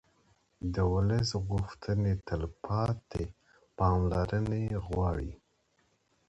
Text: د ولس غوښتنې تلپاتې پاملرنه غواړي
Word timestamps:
د 0.73 0.75
ولس 0.93 1.29
غوښتنې 1.49 2.13
تلپاتې 2.27 3.25
پاملرنه 3.77 4.61
غواړي 4.87 5.31